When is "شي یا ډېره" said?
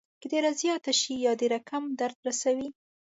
0.99-1.59